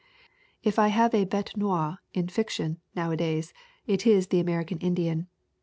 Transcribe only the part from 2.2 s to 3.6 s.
fiction, nowadays,